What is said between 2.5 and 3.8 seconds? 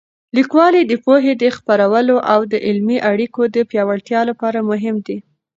د علمي اړیکو د